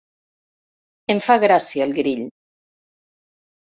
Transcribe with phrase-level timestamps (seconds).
[1.15, 2.27] Em fa gràcia el grill.